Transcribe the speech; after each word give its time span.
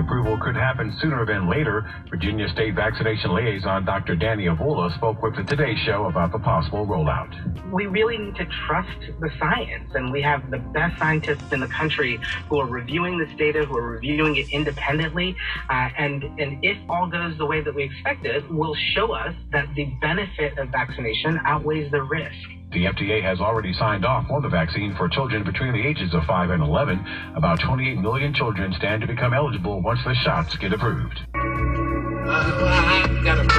approval 0.00 0.38
could 0.38 0.56
happen 0.56 0.94
sooner 1.00 1.24
than 1.24 1.48
later. 1.48 1.88
Virginia 2.08 2.48
State 2.48 2.74
Vaccination 2.74 3.34
Liaison 3.34 3.84
Dr. 3.84 4.16
Danny 4.16 4.46
Avula 4.46 4.94
spoke 4.96 5.22
with 5.22 5.36
the 5.36 5.44
Today 5.44 5.74
Show 5.86 6.06
about 6.06 6.32
the 6.32 6.38
possible 6.38 6.86
rollout. 6.86 7.30
We 7.70 7.86
really 7.86 8.18
need 8.18 8.36
to 8.36 8.46
trust 8.66 8.98
the 9.20 9.30
science, 9.38 9.94
and 9.94 10.10
we 10.10 10.22
have 10.22 10.50
the 10.50 10.58
best 10.58 10.98
scientists 10.98 11.52
in 11.52 11.60
the 11.60 11.68
country 11.68 12.18
who 12.48 12.58
are 12.58 12.66
reviewing 12.66 13.18
this 13.18 13.30
data, 13.38 13.64
who 13.64 13.76
are 13.76 13.90
reviewing 13.90 14.36
it 14.36 14.48
independently, 14.50 15.36
uh, 15.68 15.90
and 15.96 16.24
and 16.40 16.64
if 16.64 16.78
all 16.88 17.06
goes 17.06 17.36
the 17.38 17.46
way 17.46 17.60
that 17.60 17.74
we 17.74 17.84
expected, 17.84 18.48
will 18.50 18.74
show 18.94 19.12
us 19.12 19.34
that 19.52 19.72
the 19.74 19.84
benefit 20.00 20.58
of 20.58 20.68
vaccination 20.68 21.40
outweighs 21.44 21.90
the 21.90 22.02
risk. 22.02 22.59
The 22.72 22.84
FDA 22.84 23.20
has 23.22 23.40
already 23.40 23.72
signed 23.72 24.04
off 24.04 24.30
on 24.30 24.42
the 24.42 24.48
vaccine 24.48 24.94
for 24.94 25.08
children 25.08 25.42
between 25.42 25.72
the 25.72 25.84
ages 25.84 26.14
of 26.14 26.24
5 26.24 26.50
and 26.50 26.62
11. 26.62 27.04
About 27.34 27.58
28 27.58 27.98
million 27.98 28.32
children 28.32 28.72
stand 28.78 29.00
to 29.00 29.08
become 29.08 29.34
eligible 29.34 29.82
once 29.82 29.98
the 30.04 30.14
shots 30.14 30.56
get 30.56 30.72
approved. 30.72 31.20
Welcome 31.34 33.49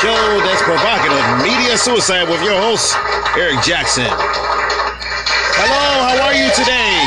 show 0.00 0.40
that's 0.44 0.60
provocative 0.60 1.42
media 1.42 1.78
suicide 1.78 2.28
with 2.28 2.42
your 2.42 2.60
host, 2.60 2.94
Eric 3.34 3.62
Jackson. 3.62 4.04
Hello, 5.56 6.04
how 6.04 6.22
are 6.26 6.34
you 6.34 6.50
today? 6.52 7.00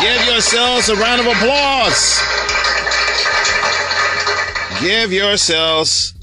Give 0.00 0.32
yourselves 0.32 0.88
a 0.88 0.94
round 0.94 1.20
of 1.20 1.26
applause. 1.26 2.20
Give 4.80 5.12
yourselves 5.12 6.14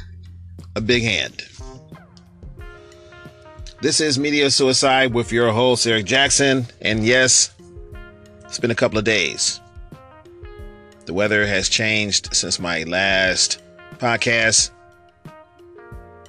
a 0.77 0.81
big 0.81 1.03
hand. 1.03 1.41
This 3.81 3.99
is 3.99 4.17
Media 4.17 4.49
Suicide 4.49 5.13
with 5.13 5.33
your 5.33 5.51
host, 5.51 5.85
Eric 5.85 6.05
Jackson. 6.05 6.67
And 6.79 7.05
yes, 7.05 7.53
it's 8.45 8.59
been 8.59 8.71
a 8.71 8.75
couple 8.75 8.97
of 8.97 9.03
days. 9.03 9.59
The 11.05 11.13
weather 11.13 11.45
has 11.45 11.67
changed 11.67 12.33
since 12.33 12.61
my 12.61 12.83
last 12.83 13.61
podcast. 13.97 14.69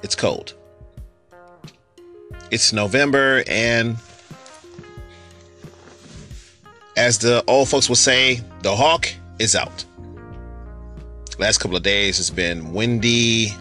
It's 0.05 0.13
cold. 0.13 0.53
It's 2.51 2.71
November, 2.71 3.43
and 3.47 3.97
as 6.95 7.17
the 7.17 7.43
old 7.47 7.69
folks 7.69 7.89
will 7.89 7.95
say, 7.95 8.41
the 8.61 8.75
hawk 8.75 9.11
is 9.39 9.55
out. 9.55 9.83
Last 11.39 11.57
couple 11.57 11.75
of 11.75 11.81
days 11.81 12.17
has 12.17 12.29
been 12.29 12.71
windy. 12.71 13.51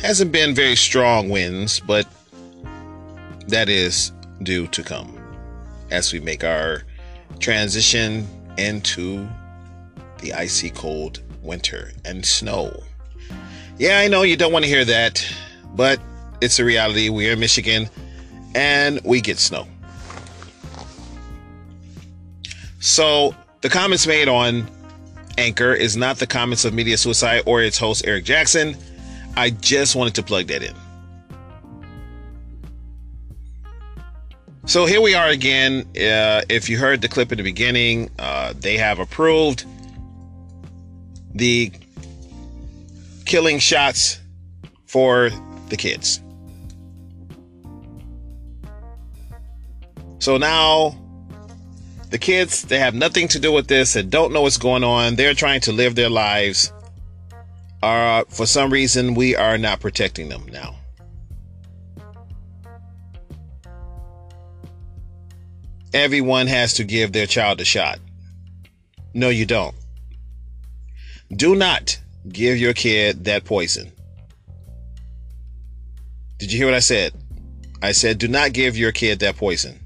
Hasn't 0.00 0.30
been 0.30 0.54
very 0.54 0.76
strong 0.76 1.30
winds, 1.30 1.80
but 1.80 2.06
that 3.48 3.68
is 3.68 4.12
due 4.44 4.68
to 4.68 4.84
come 4.84 5.18
as 5.90 6.12
we 6.12 6.20
make 6.20 6.44
our 6.44 6.84
transition 7.40 8.24
into 8.56 9.28
the 10.20 10.32
icy 10.32 10.70
cold 10.70 11.22
winter 11.42 11.90
and 12.04 12.24
snow. 12.24 12.84
Yeah, 13.78 14.00
I 14.00 14.08
know 14.08 14.22
you 14.22 14.36
don't 14.36 14.52
want 14.52 14.64
to 14.64 14.68
hear 14.68 14.84
that, 14.84 15.24
but 15.76 16.00
it's 16.40 16.58
a 16.58 16.64
reality. 16.64 17.10
We're 17.10 17.34
in 17.34 17.38
Michigan 17.38 17.88
and 18.54 19.00
we 19.04 19.20
get 19.20 19.38
snow. 19.38 19.68
So 22.80 23.36
the 23.60 23.68
comments 23.68 24.04
made 24.04 24.26
on 24.26 24.68
Anchor 25.36 25.72
is 25.72 25.96
not 25.96 26.18
the 26.18 26.26
comments 26.26 26.64
of 26.64 26.74
Media 26.74 26.98
Suicide 26.98 27.42
or 27.46 27.62
its 27.62 27.78
host, 27.78 28.04
Eric 28.04 28.24
Jackson. 28.24 28.76
I 29.36 29.50
just 29.50 29.94
wanted 29.94 30.16
to 30.16 30.24
plug 30.24 30.48
that 30.48 30.64
in. 30.64 30.74
So 34.66 34.86
here 34.86 35.00
we 35.00 35.14
are 35.14 35.28
again. 35.28 35.82
Uh, 35.96 36.42
if 36.48 36.68
you 36.68 36.78
heard 36.78 37.00
the 37.00 37.08
clip 37.08 37.30
in 37.30 37.38
the 37.38 37.44
beginning, 37.44 38.10
uh, 38.18 38.54
they 38.58 38.76
have 38.76 38.98
approved 38.98 39.64
the 41.32 41.70
killing 43.28 43.58
shots 43.58 44.20
for 44.86 45.30
the 45.68 45.76
kids. 45.76 46.22
So 50.18 50.38
now 50.38 50.98
the 52.10 52.18
kids, 52.18 52.62
they 52.62 52.78
have 52.78 52.94
nothing 52.94 53.28
to 53.28 53.38
do 53.38 53.52
with 53.52 53.68
this 53.68 53.94
and 53.96 54.10
don't 54.10 54.32
know 54.32 54.42
what's 54.42 54.56
going 54.56 54.82
on. 54.82 55.14
They're 55.14 55.34
trying 55.34 55.60
to 55.62 55.72
live 55.72 55.94
their 55.94 56.08
lives. 56.08 56.72
Uh, 57.82 58.24
for 58.30 58.46
some 58.46 58.72
reason, 58.72 59.14
we 59.14 59.36
are 59.36 59.58
not 59.58 59.80
protecting 59.80 60.30
them 60.30 60.46
now. 60.50 60.74
Everyone 65.92 66.46
has 66.46 66.74
to 66.74 66.84
give 66.84 67.12
their 67.12 67.26
child 67.26 67.60
a 67.60 67.64
shot. 67.64 67.98
No, 69.12 69.28
you 69.28 69.46
don't. 69.46 69.74
Do 71.30 71.54
not 71.54 72.00
give 72.32 72.58
your 72.58 72.74
kid 72.74 73.24
that 73.24 73.44
poison. 73.44 73.92
Did 76.38 76.52
you 76.52 76.58
hear 76.58 76.66
what 76.66 76.74
I 76.74 76.80
said? 76.80 77.12
I 77.82 77.92
said, 77.92 78.18
do 78.18 78.28
not 78.28 78.52
give 78.52 78.76
your 78.76 78.92
kid 78.92 79.20
that 79.20 79.36
poison. 79.36 79.78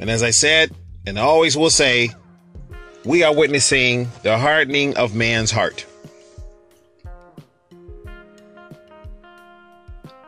And 0.00 0.10
as 0.10 0.22
I 0.22 0.30
said, 0.30 0.74
and 1.06 1.18
I 1.18 1.22
always 1.22 1.56
will 1.56 1.70
say, 1.70 2.10
we 3.04 3.22
are 3.22 3.34
witnessing 3.34 4.08
the 4.22 4.38
hardening 4.38 4.96
of 4.96 5.14
man's 5.14 5.50
heart. 5.50 5.86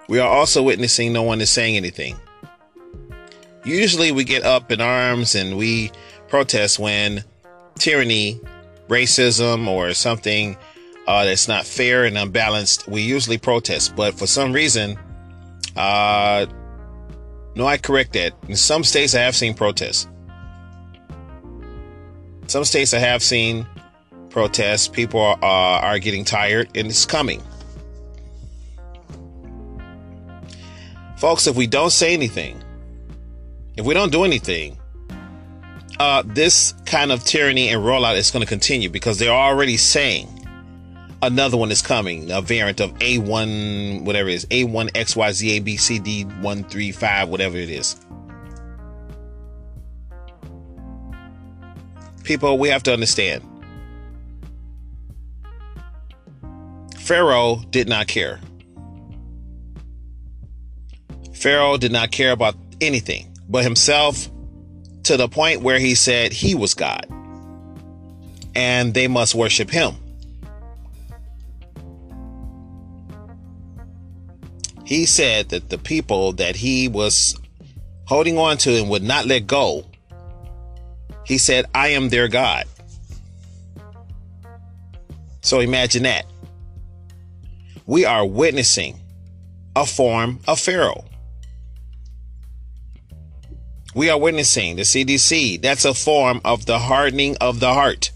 We 0.09 0.19
are 0.19 0.29
also 0.29 0.63
witnessing 0.63 1.13
no 1.13 1.23
one 1.23 1.41
is 1.41 1.51
saying 1.51 1.77
anything. 1.77 2.17
Usually 3.65 4.13
we 4.13 4.25
get 4.25 4.45
up 4.45 4.71
in 4.71 4.81
arms 4.81 5.35
and 5.35 5.57
we 5.57 5.91
protest 6.35 6.81
when 6.81 7.23
tyranny, 7.79 8.41
racism, 8.89 9.69
or 9.69 9.95
something 9.95 10.57
uh, 11.07 11.25
that's 11.25 11.47
not 11.47 11.65
fair 11.65 12.05
and 12.05 12.19
unbalanced, 12.19 12.89
we 12.89 13.03
usually 13.03 13.39
protest. 13.39 13.95
But 13.95 14.15
for 14.15 14.27
some 14.27 14.53
reason, 14.53 14.99
uh, 15.77 16.47
no, 17.55 17.65
I 17.65 17.77
correct 17.77 18.15
that. 18.15 18.33
In 18.49 18.57
some 18.57 18.83
states, 18.83 19.15
I 19.15 19.21
have 19.21 19.37
seen 19.37 19.55
protests. 19.55 20.09
Some 22.49 22.65
states 22.65 22.93
I 22.95 22.99
have 22.99 23.23
seen 23.23 23.65
protests. 24.29 24.89
People 24.89 25.21
are, 25.21 25.39
uh, 25.41 25.87
are 25.87 26.01
getting 26.01 26.25
tired 26.25 26.69
and 26.75 26.89
it's 26.89 27.07
coming. 27.07 27.41
Folks, 31.17 31.47
if 31.47 31.55
we 31.55 31.69
don't 31.69 31.93
say 31.93 32.13
anything, 32.13 32.61
if 33.77 33.87
we 33.87 33.95
don't 33.95 34.11
do 34.11 34.25
anything, 34.25 34.77
uh, 36.05 36.23
this 36.27 36.75
kind 36.85 37.11
of 37.11 37.25
tyranny 37.25 37.71
and 37.71 37.83
rollout 37.83 38.17
is 38.17 38.31
going 38.31 38.43
to 38.43 38.49
continue 38.49 38.91
because 38.91 39.19
they're 39.19 39.31
already 39.31 39.79
saying 39.79 40.29
another 41.23 41.57
one 41.57 41.71
is 41.71 41.81
coming, 41.81 42.31
a 42.31 42.43
variant 42.43 42.81
of 42.81 42.93
A1, 42.99 44.03
whatever 44.03 44.29
it 44.29 44.35
is, 44.35 44.45
A1XYZABCD135, 44.47 47.29
whatever 47.29 47.57
it 47.57 47.71
is. 47.71 47.99
People, 52.23 52.59
we 52.59 52.69
have 52.69 52.83
to 52.83 52.93
understand. 52.93 53.43
Pharaoh 56.99 57.63
did 57.71 57.89
not 57.89 58.09
care. 58.09 58.41
Pharaoh 61.33 61.79
did 61.79 61.93
not 61.93 62.11
care 62.11 62.33
about 62.33 62.57
anything 62.83 63.35
but 63.49 63.65
himself 63.65 64.29
to 65.05 65.17
the 65.17 65.29
point 65.29 65.63
where 65.63 65.79
he 65.79 65.95
said 65.95 66.33
he 66.33 66.55
was 66.55 66.75
God 66.75 67.07
and 68.55 68.95
they 68.95 69.07
must 69.07 69.35
worship 69.35 69.71
him. 69.71 69.95
He 74.85 75.07
said 75.07 75.49
that 75.51 75.71
the 75.71 75.79
people 75.79 76.33
that 76.35 76.57
he 76.57 76.89
was 76.89 77.39
holding 78.07 78.39
on 78.39 78.59
to 78.59 78.79
and 78.79 78.91
would 78.91 79.03
not 79.03 79.27
let 79.27 79.47
go, 79.47 79.85
he 81.25 81.39
said, 81.39 81.65
I 81.75 81.89
am 81.89 82.11
their 82.11 82.29
God. 82.29 82.65
So 85.41 85.61
imagine 85.61 86.03
that. 86.03 86.27
We 87.87 88.05
are 88.05 88.27
witnessing 88.27 88.99
a 89.77 89.85
form 89.85 90.41
of 90.47 90.61
Pharaoh 90.61 91.05
we 93.95 94.11
are 94.11 94.19
witnessing 94.19 94.77
the 94.77 94.83
CDC. 94.83 95.63
That's 95.63 95.85
a 95.85 95.95
form 95.95 96.41
of 96.45 96.67
the 96.67 96.79
hardening 96.79 97.37
of 97.41 97.61
the 97.61 97.73
heart. 97.73 98.11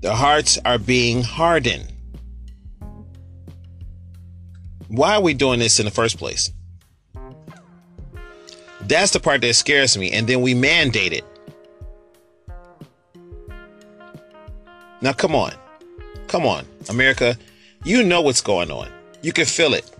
The 0.00 0.14
hearts 0.14 0.58
are 0.64 0.78
being 0.78 1.22
hardened. 1.22 1.92
Why 4.88 5.14
are 5.14 5.22
we 5.22 5.34
doing 5.34 5.58
this 5.58 5.78
in 5.78 5.84
the 5.84 5.92
first 5.92 6.18
place? 6.18 6.50
That's 8.82 9.12
the 9.12 9.20
part 9.20 9.40
that 9.42 9.54
scares 9.54 9.96
me. 9.96 10.10
And 10.10 10.26
then 10.26 10.40
we 10.40 10.54
mandate 10.54 11.12
it. 11.12 11.24
Now, 15.00 15.12
come 15.12 15.34
on. 15.34 15.52
Come 16.28 16.46
on, 16.46 16.66
America. 16.88 17.36
You 17.84 18.02
know 18.02 18.22
what's 18.22 18.40
going 18.40 18.70
on. 18.70 18.88
You 19.20 19.32
can 19.32 19.44
feel 19.44 19.74
it. 19.74 19.91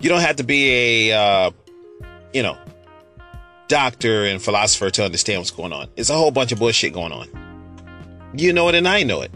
You 0.00 0.08
don't 0.08 0.20
have 0.20 0.36
to 0.36 0.44
be 0.44 1.10
a, 1.10 1.18
uh, 1.18 1.50
you 2.32 2.42
know, 2.42 2.56
doctor 3.66 4.24
and 4.24 4.40
philosopher 4.40 4.90
to 4.90 5.04
understand 5.04 5.40
what's 5.40 5.50
going 5.50 5.72
on. 5.72 5.88
It's 5.96 6.10
a 6.10 6.14
whole 6.14 6.30
bunch 6.30 6.52
of 6.52 6.58
bullshit 6.58 6.92
going 6.92 7.12
on. 7.12 7.28
You 8.34 8.52
know 8.52 8.68
it, 8.68 8.74
and 8.74 8.86
I 8.86 9.02
know 9.02 9.22
it. 9.22 9.30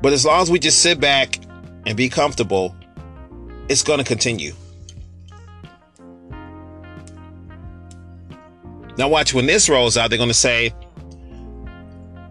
But 0.00 0.12
as 0.12 0.24
long 0.24 0.42
as 0.42 0.50
we 0.50 0.58
just 0.58 0.80
sit 0.80 1.00
back 1.00 1.38
and 1.86 1.96
be 1.96 2.08
comfortable, 2.08 2.74
it's 3.68 3.82
going 3.82 3.98
to 3.98 4.04
continue. 4.04 4.52
Now, 8.96 9.08
watch 9.08 9.32
when 9.32 9.46
this 9.46 9.68
rolls 9.68 9.96
out, 9.96 10.10
they're 10.10 10.18
going 10.18 10.28
to 10.28 10.34
say, 10.34 10.70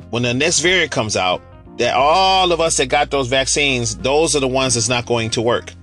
when 0.09 0.23
the 0.23 0.33
next 0.33 0.59
variant 0.59 0.91
comes 0.91 1.15
out, 1.15 1.41
that 1.77 1.93
all 1.93 2.51
of 2.51 2.59
us 2.59 2.77
that 2.77 2.87
got 2.87 3.11
those 3.11 3.27
vaccines, 3.27 3.95
those 3.97 4.35
are 4.35 4.39
the 4.39 4.47
ones 4.47 4.73
that's 4.73 4.89
not 4.89 5.05
going 5.05 5.29
to 5.31 5.41
work. 5.41 5.73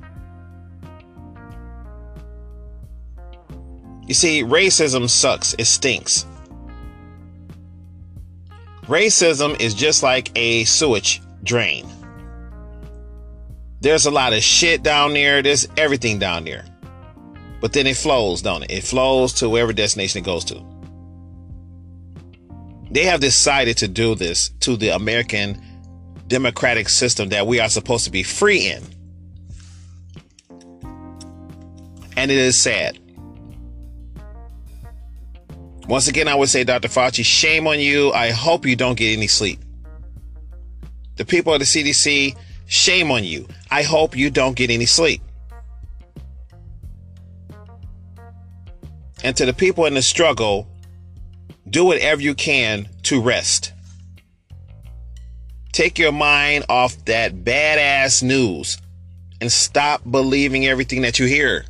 You 4.07 4.15
see, 4.15 4.43
racism 4.43 5.09
sucks. 5.09 5.55
It 5.55 5.65
stinks. 5.67 6.27
Racism 8.83 9.59
is 9.61 9.73
just 9.73 10.03
like 10.03 10.31
a 10.37 10.65
sewage 10.65 11.23
drain. 11.43 11.89
There's 13.81 14.07
a 14.07 14.11
lot 14.11 14.33
of 14.33 14.43
shit 14.43 14.83
down 14.83 15.15
there. 15.15 15.43
There's 15.43 15.67
everything 15.77 16.19
down 16.19 16.45
there. 16.45 16.65
But 17.61 17.73
then 17.73 17.87
it 17.87 17.97
flows, 17.97 18.43
don't 18.43 18.63
it? 18.63 18.71
It 18.71 18.85
flows 18.85 19.33
to 19.35 19.49
wherever 19.49 19.73
destination 19.73 20.21
it 20.21 20.25
goes 20.25 20.45
to. 20.47 20.63
They 22.91 23.05
have 23.05 23.21
decided 23.21 23.79
to 23.79 23.89
do 23.89 24.15
this 24.15 24.51
to 24.61 24.77
the 24.77 24.91
American 24.91 25.63
democratic 26.29 26.89
system 26.89 27.31
that 27.31 27.47
we 27.47 27.61
are 27.61 27.69
supposed 27.69 28.05
to 28.05 28.11
be 28.11 28.23
free 28.23 28.69
in. 28.69 28.83
And 32.17 32.31
it 32.31 32.37
is 32.37 32.61
sad. 32.61 32.99
Once 35.89 36.09
again, 36.09 36.29
I 36.29 36.35
would 36.35 36.49
say, 36.49 36.65
Dr. 36.65 36.89
Fauci, 36.89 37.25
shame 37.25 37.67
on 37.67 37.79
you. 37.79 38.11
I 38.13 38.31
hope 38.31 38.65
you 38.65 38.75
don't 38.75 38.97
get 38.97 39.13
any 39.13 39.27
sleep. 39.27 39.61
The 41.17 41.25
people 41.25 41.53
of 41.53 41.61
the 41.61 41.67
CDC, 41.67 42.37
shame 42.67 43.11
on 43.11 43.25
you. 43.25 43.47
I 43.71 43.83
hope 43.83 44.17
you 44.17 44.31
don't 44.31 44.57
get 44.57 44.71
any 44.71 44.87
sleep. 44.87 45.21
And 49.23 49.37
to 49.37 49.47
the 49.47 49.53
people 49.53 49.87
in 49.87 49.95
the 49.95 50.03
struggle, 50.03 50.69
do 51.69 51.85
whatever 51.85 52.21
you 52.21 52.35
can 52.35 52.89
to 53.05 53.21
rest. 53.21 53.73
Take 55.73 55.99
your 55.99 56.13
mind 56.13 56.65
off 56.69 57.05
that 57.07 57.45
badass 57.45 58.23
news 58.23 58.79
and 59.41 59.51
stop 59.51 60.03
believing 60.11 60.67
everything 60.67 61.03
that 61.03 61.19
you 61.19 61.27
hear. 61.27 61.65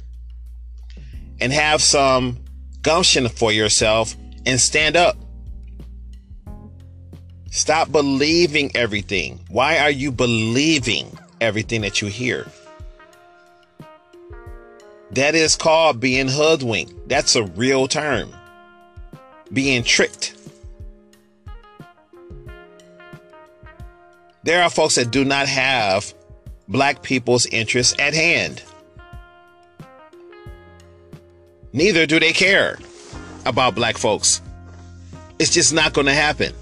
And 1.40 1.52
have 1.52 1.82
some 1.82 2.43
gumption 2.84 3.28
for 3.28 3.50
yourself 3.50 4.14
and 4.46 4.60
stand 4.60 4.96
up. 4.96 5.16
Stop 7.50 7.90
believing 7.90 8.70
everything. 8.76 9.40
Why 9.48 9.78
are 9.78 9.90
you 9.90 10.12
believing 10.12 11.18
everything 11.40 11.80
that 11.80 12.00
you 12.00 12.08
hear? 12.08 12.46
That 15.12 15.34
is 15.34 15.56
called 15.56 16.00
being 16.00 16.28
hoodwinked. 16.28 17.08
That's 17.08 17.36
a 17.36 17.44
real 17.44 17.88
term. 17.88 18.32
Being 19.52 19.82
tricked. 19.82 20.36
There 24.42 24.62
are 24.62 24.68
folks 24.68 24.96
that 24.96 25.10
do 25.10 25.24
not 25.24 25.48
have 25.48 26.12
black 26.68 27.02
people's 27.02 27.46
interests 27.46 27.94
at 27.98 28.12
hand. 28.12 28.62
Neither 31.74 32.06
do 32.06 32.20
they 32.20 32.32
care 32.32 32.78
about 33.44 33.74
black 33.74 33.98
folks. 33.98 34.40
It's 35.40 35.50
just 35.50 35.74
not 35.74 35.92
going 35.92 36.06
to 36.06 36.14
happen. 36.14 36.54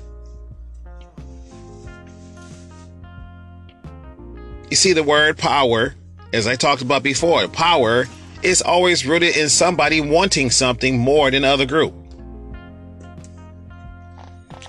You 4.70 4.76
see, 4.76 4.94
the 4.94 5.02
word 5.02 5.36
power, 5.36 5.94
as 6.32 6.46
I 6.46 6.56
talked 6.56 6.80
about 6.80 7.02
before, 7.02 7.46
power 7.46 8.06
is 8.42 8.62
always 8.62 9.04
rooted 9.04 9.36
in 9.36 9.50
somebody 9.50 10.00
wanting 10.00 10.50
something 10.50 10.96
more 10.96 11.30
than 11.30 11.44
other 11.44 11.66
group. 11.66 11.92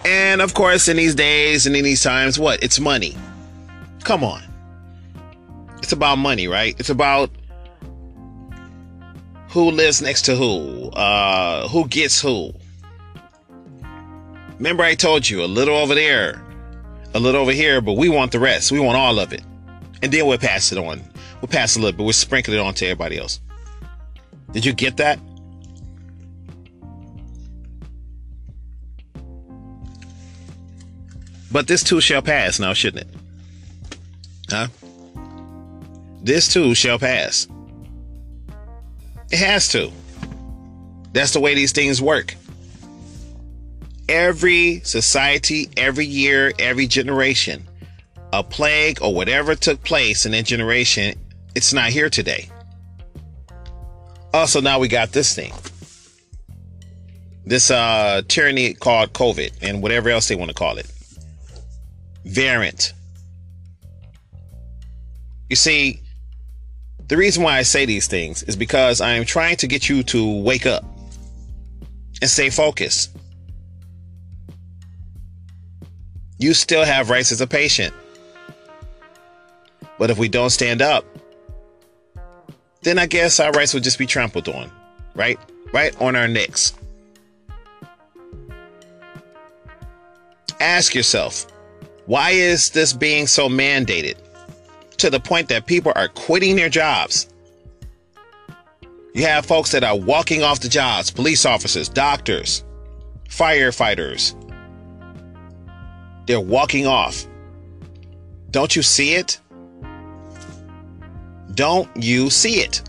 And 0.03 0.41
of 0.41 0.53
course, 0.53 0.89
in 0.89 0.97
these 0.97 1.15
days 1.15 1.65
and 1.65 1.73
in 1.73 1.85
these 1.85 2.03
times, 2.03 2.37
what? 2.37 2.61
It's 2.61 2.81
money. 2.81 3.15
Come 4.03 4.25
on. 4.25 4.43
It's 5.77 5.93
about 5.93 6.17
money, 6.17 6.49
right? 6.49 6.75
It's 6.77 6.89
about 6.89 7.29
who 9.53 9.69
lives 9.69 10.01
next 10.01 10.23
to 10.23 10.35
who, 10.35 10.89
uh, 10.89 11.67
who 11.67 11.87
gets 11.87 12.19
who. 12.19 12.51
Remember, 14.57 14.83
I 14.83 14.95
told 14.95 15.29
you 15.29 15.43
a 15.43 15.45
little 15.45 15.75
over 15.75 15.93
there, 15.93 16.43
a 17.13 17.19
little 17.19 17.39
over 17.39 17.51
here, 17.51 17.79
but 17.79 17.93
we 17.93 18.09
want 18.09 18.31
the 18.31 18.39
rest. 18.39 18.71
We 18.71 18.79
want 18.79 18.97
all 18.97 19.19
of 19.19 19.31
it. 19.31 19.43
And 20.01 20.11
then 20.11 20.25
we'll 20.25 20.39
pass 20.39 20.71
it 20.71 20.79
on. 20.79 21.03
We'll 21.39 21.49
pass 21.49 21.75
a 21.75 21.79
little, 21.79 21.95
but 21.95 22.03
we'll 22.03 22.13
sprinkle 22.13 22.55
it 22.55 22.59
on 22.59 22.73
to 22.75 22.85
everybody 22.87 23.19
else. 23.19 23.41
Did 24.53 24.65
you 24.65 24.73
get 24.73 24.97
that? 24.97 25.19
But 31.51 31.67
this 31.67 31.83
too 31.83 32.01
shall 32.01 32.23
pass 32.23 32.59
now, 32.59 32.73
shouldn't 32.73 33.07
it? 33.07 33.15
Huh? 34.49 34.67
This 36.23 36.51
too 36.51 36.73
shall 36.73 36.97
pass. 36.97 37.47
It 39.33 39.39
has 39.39 39.67
to. 39.69 39.91
That's 41.11 41.31
the 41.31 41.39
way 41.39 41.55
these 41.55 41.71
things 41.71 41.99
work. 41.99 42.35
Every 44.07 44.81
society, 44.81 45.71
every 45.75 46.05
year, 46.05 46.53
every 46.59 46.85
generation, 46.85 47.67
a 48.31 48.43
plague 48.43 49.01
or 49.01 49.11
whatever 49.11 49.55
took 49.55 49.83
place 49.83 50.27
in 50.27 50.33
that 50.33 50.45
generation, 50.45 51.15
it's 51.55 51.73
not 51.73 51.89
here 51.89 52.11
today. 52.11 52.47
Also, 54.35 54.61
now 54.61 54.77
we 54.77 54.87
got 54.87 55.13
this 55.13 55.33
thing. 55.33 55.51
This 57.43 57.71
uh 57.71 58.21
tyranny 58.27 58.75
called 58.75 59.13
COVID 59.13 59.51
and 59.63 59.81
whatever 59.81 60.11
else 60.11 60.27
they 60.27 60.35
want 60.35 60.49
to 60.49 60.55
call 60.55 60.77
it 60.77 60.85
variant. 62.23 62.93
You 65.49 65.55
see, 65.55 66.02
the 67.07 67.17
reason 67.17 67.43
why 67.43 67.57
I 67.57 67.63
say 67.63 67.85
these 67.85 68.07
things 68.07 68.43
is 68.43 68.55
because 68.55 69.01
I 69.01 69.11
am 69.11 69.25
trying 69.25 69.57
to 69.57 69.67
get 69.67 69.89
you 69.89 70.03
to 70.03 70.41
wake 70.41 70.65
up 70.65 70.85
and 72.21 72.29
stay 72.29 72.49
focused. 72.49 73.15
You 76.39 76.53
still 76.53 76.83
have 76.83 77.09
rights 77.09 77.31
as 77.31 77.41
a 77.41 77.47
patient. 77.47 77.93
But 79.97 80.09
if 80.09 80.17
we 80.17 80.27
don't 80.27 80.49
stand 80.49 80.81
up, 80.81 81.05
then 82.81 82.97
I 82.99 83.05
guess 83.05 83.39
our 83.39 83.51
rights 83.51 83.73
will 83.73 83.81
just 83.81 83.99
be 83.99 84.05
trampled 84.05 84.49
on, 84.49 84.71
right? 85.15 85.39
Right 85.73 85.99
on 86.01 86.15
our 86.15 86.27
necks. 86.27 86.73
Ask 90.59 90.95
yourself, 90.95 91.45
why 92.05 92.31
is 92.31 92.69
this 92.71 92.93
being 92.93 93.27
so 93.27 93.47
mandated 93.47 94.15
to 95.03 95.09
the 95.09 95.19
point 95.19 95.49
that 95.49 95.65
people 95.65 95.91
are 95.97 96.07
quitting 96.07 96.55
their 96.55 96.69
jobs? 96.69 97.27
You 99.13 99.25
have 99.25 99.45
folks 99.45 99.71
that 99.71 99.83
are 99.83 99.97
walking 99.97 100.43
off 100.43 100.61
the 100.61 100.69
jobs, 100.69 101.11
police 101.11 101.45
officers, 101.45 101.89
doctors, 101.89 102.63
firefighters. 103.27 104.33
They're 106.25 106.39
walking 106.39 106.87
off. 106.87 107.27
Don't 108.51 108.77
you 108.77 108.81
see 108.81 109.15
it? 109.15 109.41
Don't 111.53 111.89
you 111.97 112.29
see 112.29 112.61
it? 112.61 112.81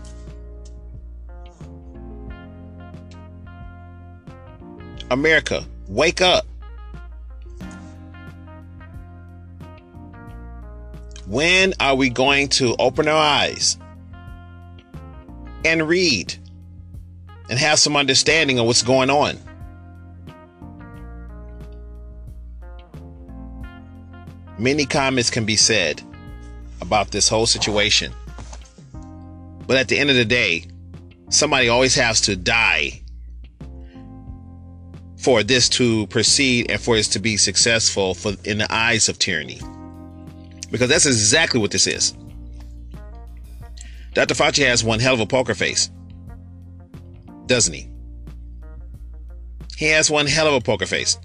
America, 5.11 5.65
wake 5.89 6.21
up. 6.21 6.45
When 11.27 11.73
are 11.79 11.95
we 11.95 12.09
going 12.09 12.49
to 12.49 12.75
open 12.77 13.07
our 13.07 13.17
eyes 13.17 13.77
and 15.63 15.87
read 15.87 16.35
and 17.49 17.57
have 17.57 17.79
some 17.79 17.97
understanding 17.97 18.59
of 18.59 18.67
what's 18.67 18.83
going 18.83 19.09
on? 19.09 19.39
Many 24.59 24.85
comments 24.85 25.31
can 25.31 25.45
be 25.45 25.55
said 25.55 26.01
about 26.79 27.09
this 27.09 27.27
whole 27.27 27.47
situation. 27.47 28.13
But 29.65 29.77
at 29.77 29.87
the 29.87 29.97
end 29.97 30.11
of 30.11 30.15
the 30.15 30.25
day, 30.25 30.65
somebody 31.29 31.69
always 31.69 31.95
has 31.95 32.21
to 32.21 32.35
die 32.35 33.01
for 35.17 35.41
this 35.41 35.67
to 35.69 36.05
proceed 36.07 36.69
and 36.69 36.79
for 36.79 36.95
this 36.95 37.07
to 37.09 37.19
be 37.19 37.35
successful 37.35 38.13
for 38.13 38.33
in 38.43 38.59
the 38.59 38.71
eyes 38.71 39.09
of 39.09 39.17
tyranny. 39.17 39.59
Because 40.71 40.89
that's 40.89 41.05
exactly 41.05 41.59
what 41.59 41.71
this 41.71 41.87
is. 41.87 42.15
Dr. 44.13 44.33
Fauci 44.33 44.65
has 44.65 44.83
one 44.83 44.99
hell 44.99 45.13
of 45.13 45.19
a 45.19 45.25
poker 45.25 45.53
face, 45.53 45.89
doesn't 47.47 47.73
he? 47.73 47.89
He 49.77 49.87
has 49.87 50.09
one 50.09 50.25
hell 50.25 50.47
of 50.47 50.53
a 50.53 50.61
poker 50.61 50.85
face. 50.85 51.17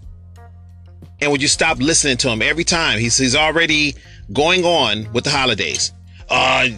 And 1.21 1.31
would 1.31 1.41
you 1.41 1.49
stop 1.49 1.79
listening 1.79 2.17
to 2.19 2.31
him 2.31 2.43
every 2.43 2.65
time? 2.65 2.99
He's, 2.99 3.17
he's 3.17 3.37
already 3.37 3.95
going 4.33 4.65
on 4.65 5.11
with 5.13 5.25
the 5.25 5.31
holidays. 5.31 5.93
Uh, 6.29 6.69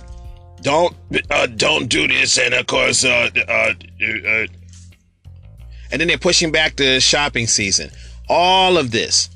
don't 0.62 0.94
uh, 1.30 1.46
don't 1.46 1.88
do 1.88 2.06
this, 2.08 2.38
and 2.38 2.54
of 2.54 2.66
course, 2.66 3.04
uh, 3.04 3.28
uh, 3.36 3.50
uh, 3.50 4.46
and 5.90 6.00
then 6.00 6.08
they're 6.08 6.18
pushing 6.18 6.52
back 6.52 6.76
the 6.76 7.00
shopping 7.00 7.46
season. 7.46 7.90
All 8.28 8.78
of 8.78 8.92
this. 8.92 9.28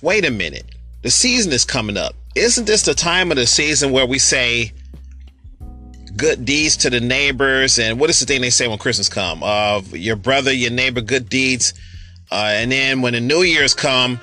Wait 0.00 0.24
a 0.24 0.30
minute, 0.30 0.67
the 1.02 1.10
season 1.10 1.52
is 1.52 1.64
coming 1.64 1.96
up. 1.96 2.14
Isn't 2.34 2.66
this 2.66 2.82
the 2.82 2.94
time 2.94 3.30
of 3.30 3.36
the 3.36 3.46
season 3.46 3.92
where 3.92 4.06
we 4.06 4.18
say 4.18 4.72
good 6.16 6.44
deeds 6.44 6.76
to 6.78 6.90
the 6.90 7.00
neighbors? 7.00 7.78
And 7.78 7.98
what 7.98 8.10
is 8.10 8.20
the 8.20 8.26
thing 8.26 8.40
they 8.40 8.50
say 8.50 8.68
when 8.68 8.78
Christmas 8.78 9.08
come? 9.08 9.42
Of 9.42 9.92
uh, 9.92 9.96
your 9.96 10.16
brother, 10.16 10.52
your 10.52 10.70
neighbor, 10.70 11.00
good 11.00 11.28
deeds. 11.28 11.74
Uh, 12.30 12.50
and 12.54 12.70
then 12.70 13.00
when 13.00 13.14
the 13.14 13.20
New 13.20 13.42
Year's 13.42 13.74
come, 13.74 14.20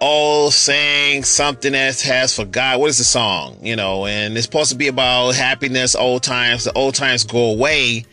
all 0.00 0.50
saying 0.50 1.24
something 1.24 1.72
that 1.72 2.00
has 2.00 2.34
for 2.34 2.44
God. 2.44 2.80
what 2.80 2.88
is 2.88 2.98
the 2.98 3.04
song 3.04 3.58
you 3.62 3.74
know 3.74 4.06
and 4.06 4.36
it's 4.36 4.44
supposed 4.44 4.70
to 4.70 4.76
be 4.76 4.86
about 4.86 5.34
happiness 5.34 5.96
old 5.96 6.22
times 6.22 6.64
the 6.64 6.72
old 6.74 6.94
times 6.94 7.24
go 7.24 7.50
away 7.50 8.04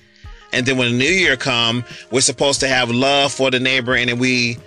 and 0.52 0.66
then 0.66 0.78
when 0.78 0.92
the 0.92 0.98
new 0.98 1.04
year 1.12 1.38
come 1.38 1.84
we're 2.10 2.22
supposed 2.22 2.60
to 2.62 2.68
have 2.68 2.90
love 2.90 3.32
for 3.32 3.52
the 3.52 3.60
neighbor 3.60 3.96
and 3.96 4.10
then 4.10 4.18
we 4.18 4.58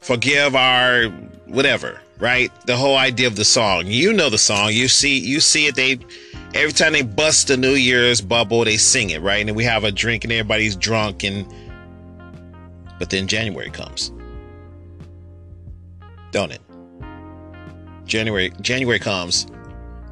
forgive 0.00 0.54
our 0.54 1.04
whatever 1.46 1.98
right 2.18 2.50
the 2.66 2.76
whole 2.76 2.96
idea 2.96 3.26
of 3.26 3.36
the 3.36 3.44
song 3.44 3.86
you 3.86 4.12
know 4.12 4.28
the 4.28 4.38
song 4.38 4.70
you 4.72 4.88
see 4.88 5.18
you 5.18 5.40
see 5.40 5.66
it 5.66 5.74
they 5.76 5.98
every 6.54 6.72
time 6.72 6.92
they 6.92 7.02
bust 7.02 7.48
the 7.48 7.56
new 7.56 7.74
year's 7.74 8.20
bubble 8.20 8.64
they 8.64 8.76
sing 8.76 9.10
it 9.10 9.20
right 9.22 9.46
and 9.46 9.56
we 9.56 9.64
have 9.64 9.84
a 9.84 9.92
drink 9.92 10.24
and 10.24 10.32
everybody's 10.32 10.74
drunk 10.74 11.22
and 11.22 11.46
but 12.98 13.10
then 13.10 13.28
january 13.28 13.70
comes 13.70 14.12
don't 16.30 16.52
it? 16.52 16.60
January 18.04 18.52
January 18.60 18.98
comes 18.98 19.46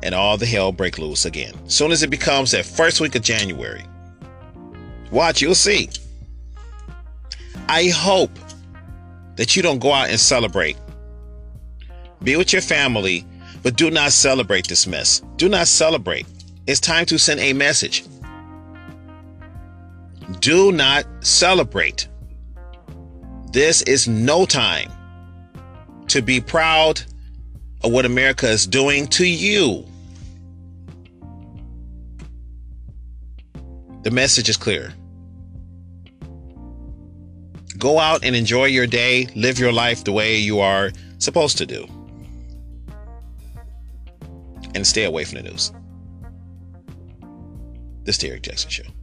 and 0.03 0.15
all 0.15 0.37
the 0.37 0.47
hell 0.47 0.73
break 0.73 0.99
loose 0.99 1.25
again. 1.25 1.55
Soon 1.69 1.93
as 1.93 2.03
it 2.03 2.11
becomes 2.11 2.51
that 2.51 2.65
first 2.65 3.01
week 3.01 3.15
of 3.15 3.23
January. 3.23 3.85
Watch, 5.11 5.41
you'll 5.41 5.55
see. 5.55 5.89
I 7.69 7.89
hope 7.89 8.31
that 9.37 9.57
you 9.57 9.63
don't 9.63 9.79
go 9.79 9.93
out 9.93 10.09
and 10.09 10.21
celebrate. 10.21 10.77
Be 12.23 12.37
with 12.37 12.53
your 12.53 12.63
family, 12.63 13.25
but 13.63 13.77
do 13.77 13.91
not 13.91 14.13
celebrate 14.13 14.69
this 14.69 14.87
mess. 14.87 15.23
Do 15.37 15.49
not 15.49 15.69
celebrate. 15.69 16.27
It's 16.67 16.81
time 16.81 17.07
to 17.07 17.19
send 17.19 17.41
a 17.41 17.53
message. 17.53 18.05
Do 20.41 20.73
not 20.73 21.07
celebrate. 21.21 22.09
This 23.53 23.83
is 23.83 24.09
no 24.09 24.45
time 24.45 24.91
to 26.09 26.23
be 26.23 26.41
proud 26.41 27.01
of 27.85 27.93
what 27.93 28.05
America 28.05 28.49
is 28.49 28.67
doing 28.67 29.07
to 29.09 29.27
you. 29.27 29.87
The 34.03 34.11
message 34.11 34.49
is 34.49 34.57
clear. 34.57 34.93
Go 37.79 37.99
out 37.99 38.25
and 38.25 38.35
enjoy 38.35 38.67
your 38.67 38.87
day, 38.87 39.27
live 39.35 39.59
your 39.59 39.73
life 39.73 40.05
the 40.05 40.13
way 40.13 40.37
you 40.37 40.61
are 40.61 40.93
supposed 41.19 41.59
to 41.59 41.67
do, 41.67 41.87
and 44.77 44.87
stay 44.87 45.05
away 45.05 45.25
from 45.25 45.39
the 45.39 45.51
news. 45.51 45.73
This 48.05 48.19
is 48.19 48.25
Eric 48.25 48.43
Jackson 48.43 48.71
Show. 48.71 48.96